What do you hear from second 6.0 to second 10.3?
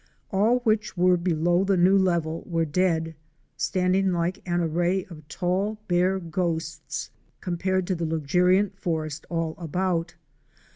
ghosts compared to the luxuriant forest all about.